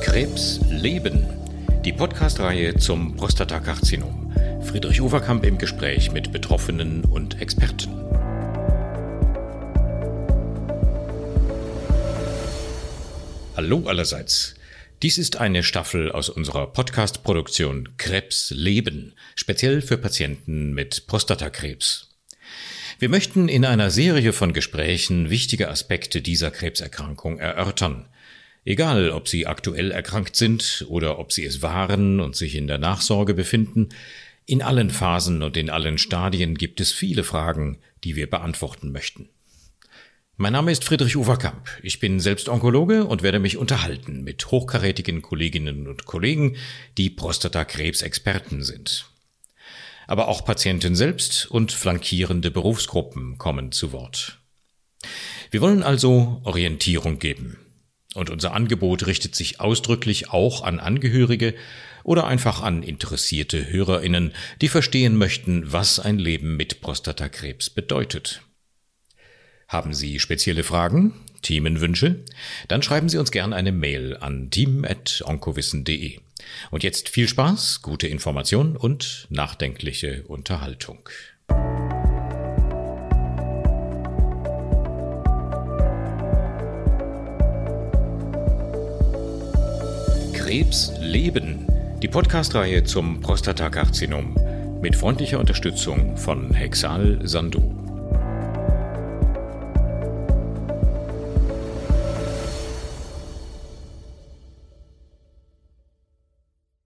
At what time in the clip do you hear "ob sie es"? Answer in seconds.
31.18-31.62